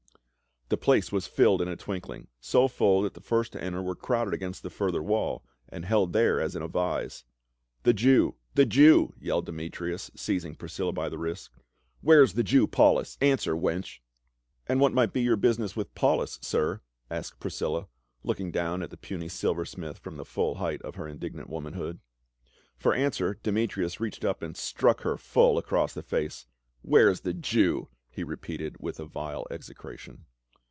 [0.69, 3.93] The place was filled in a twinkling, so full that the first to enter were
[3.93, 7.25] crowded against the further wall, and held there as in a vise.
[7.83, 10.11] "The Jew— the Jew!" yelled Demetrius,.
[10.11, 10.59] ^ciz ing 372 PA UL.
[10.59, 11.49] Priscilla by the wrist."
[12.01, 13.17] Where is the Jew, Paulus?
[13.19, 13.99] Answer, wench!"
[14.69, 16.79] "And what might be your business with Paulus, sir?"
[17.09, 17.87] asked Priscilla,
[18.23, 21.99] looking down at the puny sih'er smith from the full height of her indignant womanhood.
[22.77, 26.45] For answer Demetrius reached up and struck her full across the face.
[26.81, 30.27] "Where is the Jew?" he re peated with a vile execration.